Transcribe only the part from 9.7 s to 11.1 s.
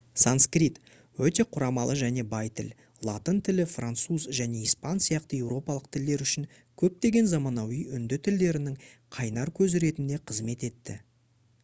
ретінде қызмет етті